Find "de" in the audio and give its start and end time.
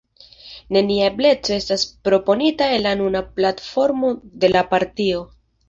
4.43-4.53